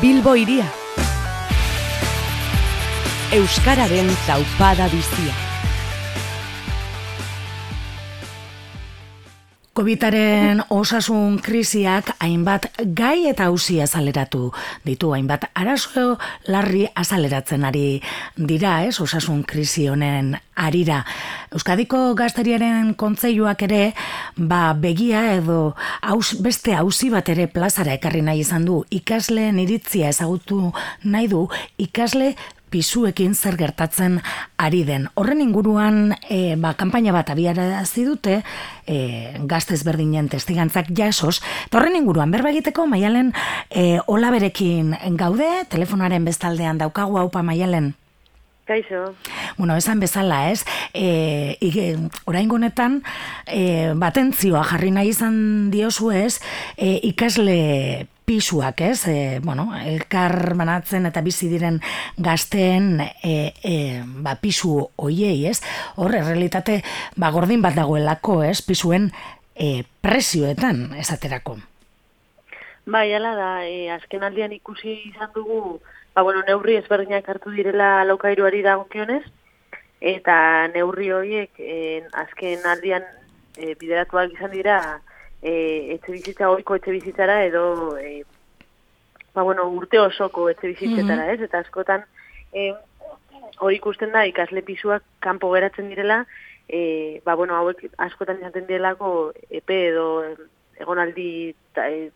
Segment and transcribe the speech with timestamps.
[0.00, 0.66] Bilbo iria.
[3.32, 5.43] Euskararen taupada bizia.
[9.74, 14.52] Covidaren osasun krisiak hainbat gai eta hausi azaleratu
[14.86, 16.14] ditu hainbat arazo
[16.46, 17.98] larri azaleratzen ari
[18.38, 19.00] dira, ez?
[19.02, 21.00] Osasun krisi honen arira.
[21.50, 23.82] Euskadiko gazteriaren kontzeiuak ere,
[24.38, 28.84] ba begia edo aus, beste hausi bat ere plazara ekarri nahi izan du.
[28.94, 30.70] Ikasleen iritzia ezagutu
[31.02, 31.48] nahi du,
[31.82, 32.36] ikasle
[32.74, 34.18] pisuekin zer gertatzen
[34.58, 35.08] ari den.
[35.14, 38.40] Horren inguruan, e, ba, kampaina bat abiarazi dute,
[38.86, 38.98] e,
[39.50, 43.32] gaztez berdinen testigantzak jasos, eta horren inguruan, berba egiteko, maialen,
[43.70, 47.94] e, hola berekin gaude, telefonaren bestaldean daukagu haupa maialen.
[48.64, 49.14] Kaixo.
[49.58, 50.64] Bueno, esan bezala, ez?
[50.96, 53.02] E, orain honetan,
[53.44, 55.36] e, batentzioa jarri nahi izan
[55.70, 56.40] diozu ez,
[56.78, 59.06] e, ikasle pisuak, ez?
[59.08, 61.80] E, bueno, elkar manatzen eta bizi diren
[62.16, 65.60] gazteen e, e, ba, pisu oiei, ez?
[65.96, 66.80] Hor, realitate,
[67.16, 68.60] ba, gordin bat dagoelako, ez?
[68.64, 69.10] Pisuen
[69.54, 71.58] e, presioetan, esaterako.
[72.86, 75.80] Bai, ala da, e, azken aldian ikusi izan dugu,
[76.14, 79.24] ba, bueno, neurri ezberdinak hartu direla lokairuari dagokionez,
[80.04, 80.36] eta
[80.74, 83.06] neurri horiek e, azken aldian
[83.56, 84.78] e, bideratuak izan dira,
[85.44, 87.64] e, etxe bizitza oiko etxe bizitzara edo
[88.00, 88.24] e,
[89.34, 91.40] ba, bueno, urte osoko etxe bizitzetara, mm ez?
[91.48, 92.04] Eta askotan
[92.54, 92.72] e,
[93.60, 96.24] hori ikusten da ikasle pisuak kanpo geratzen direla,
[96.68, 100.08] e, ba, bueno, hauek askotan izaten direlako epe edo
[100.80, 102.08] egonaldi ta, e,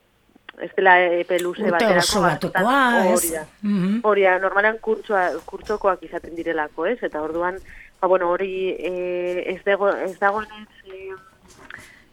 [0.58, 3.44] ez dela epe luze baterako hori da.
[3.62, 6.98] Mm da, normalan kurtsokoak izaten direlako, ez?
[7.02, 7.60] Eta orduan,
[8.00, 8.94] ba, bueno, hori e,
[9.54, 11.18] ez, dago, ez dago ez,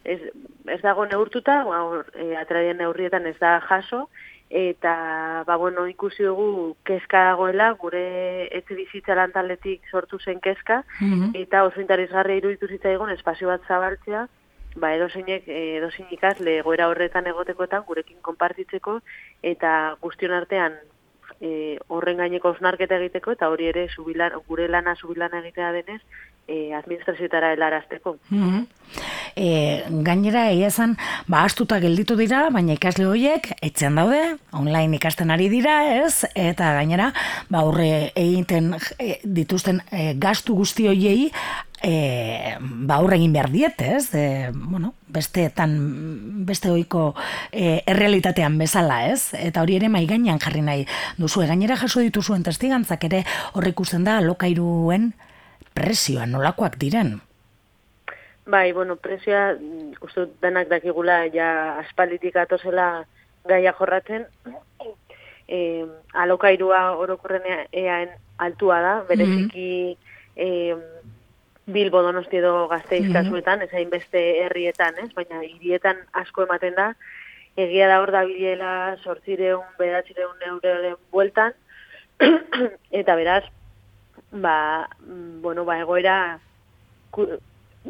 [0.06, 1.82] ez dago neurtuta, ba,
[2.14, 4.08] e, neurrietan ez da jaso,
[4.50, 11.12] eta ba, bueno, ikusi dugu kezka dagoela, gure etxe bizitza taletik sortu zen kezka, mm
[11.12, 11.30] -hmm.
[11.34, 14.28] eta oso interesgarri iruditu zitzaigun espazio bat zabaltzea,
[14.76, 19.00] ba, edozeinek, edozin ikasle goera horretan egotekoetan gurekin konpartitzeko,
[19.42, 20.74] eta guztion artean
[21.40, 26.02] e, horren gaineko osnarketa egiteko, eta hori ere subilan, gure lana subilana egitea denez,
[26.46, 28.18] e, administrazioetara helarazteko.
[28.30, 28.66] Mm
[29.34, 34.22] e, gainera, egia esan, ba, astuta gelditu dira, baina ikasle horiek, etxean daude,
[34.56, 36.26] online ikasten ari dira, ez?
[36.34, 37.12] Eta gainera,
[37.48, 41.30] ba, horre egiten e, dituzten e, gastu guzti horiei,
[41.82, 44.10] e, ba, horre egin behar diet, ez?
[44.14, 45.76] E, bueno, beste, tan,
[46.48, 47.12] beste oiko
[47.52, 49.30] e, errealitatean bezala, ez?
[49.38, 50.86] Eta hori ere mai gainean jarri nahi
[51.16, 51.46] duzu.
[51.46, 55.12] gainera jaso dituzuen testigantzak ere horrek ikusten da lokairuen
[55.76, 57.18] presioa nolakoak diren?
[58.46, 63.06] Bai, bueno, presioa, mm, uste denak dakigula, ja aspalditik atozela
[63.44, 64.26] gaia jorratzen,
[65.48, 69.96] e, alokairua orokorren eaen altua da, bereziki
[70.36, 70.76] e,
[71.66, 73.24] Bilbo donosti edo gazteiz mm -hmm.
[73.24, 75.12] kasuetan, ez beste herrietan, ez?
[75.14, 76.94] baina hirietan asko ematen da,
[77.56, 81.52] egia da hor da bilela sortzireun, bedatzireun euroren bueltan,
[83.00, 83.44] eta beraz,
[84.30, 86.38] ba, mm, bueno, ba, egoera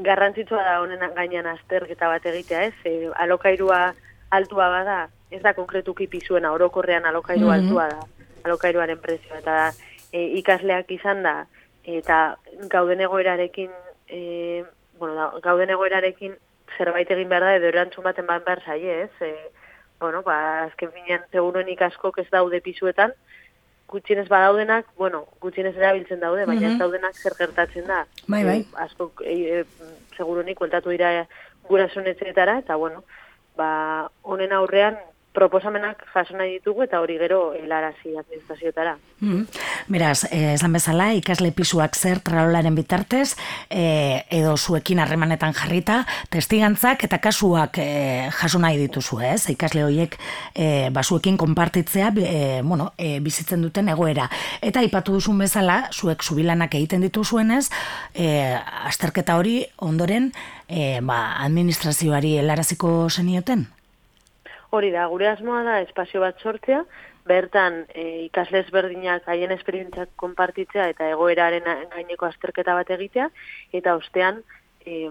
[0.04, 2.74] garrantzitsua da honen gainean azterketa bat egitea, ez?
[2.84, 3.80] E, alokairua
[4.36, 4.98] altua bada,
[5.30, 8.00] ez da konkretuki pizuena, orokorrean alokairua mm altua da,
[8.44, 9.56] alokairuaren prezioa, eta
[10.12, 11.36] e, ikasleak izan da,
[11.84, 12.36] eta
[12.72, 13.70] gauden egoerarekin,
[14.08, 14.64] e,
[14.98, 16.36] bueno, da, gauden egoerarekin
[16.76, 19.10] zerbait egin behar da, edo erantzun baten bat behar zaie, ez?
[19.20, 19.32] E,
[20.00, 23.14] bueno, ba, azken finean, seguroen ikaskok ez daude pizuetan,
[23.88, 28.04] gutxienez badaudenak, bueno, gutxienez erabiltzen daude, baina mm ez daudenak zer gertatzen da.
[28.26, 28.58] Bai, bai.
[28.60, 31.26] E, asko, e, e, dira
[31.68, 33.04] gurasunetzetara, eta bueno,
[33.56, 34.98] ba, honen aurrean,
[35.36, 38.96] proposamenak jaso nahi ditugu eta hori gero helarazi administrazioetara.
[39.20, 39.44] Mm
[39.86, 43.36] Beraz, eh, esan bezala, ikasle pisuak zer tralolaren bitartez,
[43.70, 49.48] eh, edo zuekin harremanetan jarrita, testigantzak eta kasuak eh, jaso nahi dituzu, ez?
[49.52, 50.18] Ikasle horiek
[50.54, 54.28] eh, basuekin konpartitzea eh, bueno, eh, bizitzen duten egoera.
[54.60, 57.68] Eta aipatu duzun bezala, zuek subilanak egiten dituzuenez,
[58.14, 58.58] eh,
[58.90, 60.32] azterketa hori ondoren
[60.68, 63.68] eh, ba, administrazioari helaraziko zenioten?
[64.76, 66.82] Hori da, gure asmoa da espazio bat sortzea,
[67.26, 71.64] bertan e, ikasle ezberdinak haien esperientzak konpartitzea eta egoeraren
[71.94, 73.30] gaineko azterketa bat egitea,
[73.78, 74.42] eta ostean
[74.84, 75.08] e,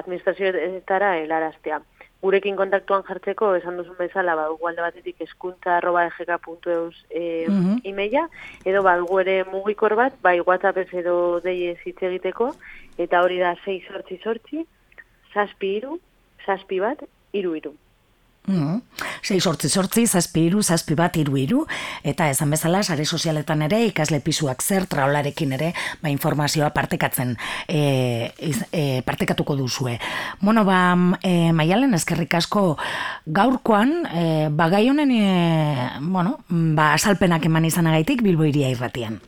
[0.00, 1.82] administrazioetara helaraztea.
[2.24, 8.28] Gurekin kontaktuan jartzeko, esan duzun bezala, ba, alde batetik eskuntza arroba egk.eus e, mm -hmm.
[8.64, 12.54] edo ba, ere mugikor bat, bai WhatsApp edo deie hitz egiteko,
[12.96, 14.66] eta hori da 6 sortzi sortzi,
[15.34, 16.00] saspi iru,
[16.46, 17.74] saspi bat, iru iru.
[18.46, 18.82] Mm.
[19.24, 21.62] Sei sortzi sortzi, zazpi iru, zazpi bat iru iru,
[22.04, 27.34] eta esan bezala, sare sozialetan ere, ikasle pisuak zer, traolarekin ere, ba, informazioa partekatzen,
[27.68, 27.80] e,
[28.70, 29.96] e, partekatuko duzue.
[30.42, 30.92] Bueno, ba,
[31.24, 32.66] e, maialen, eskerrik asko
[33.24, 39.22] gaurkoan, e, ba, gai honen, e, bueno, ba, asalpenak eman izanagaitik, bilbo iria irratian.